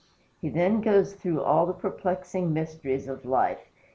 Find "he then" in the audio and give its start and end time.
0.41-0.81